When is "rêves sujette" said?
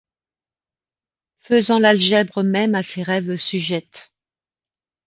3.03-4.11